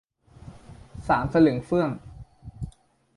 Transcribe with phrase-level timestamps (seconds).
[1.07, 1.89] สามสลึงเฟื้อง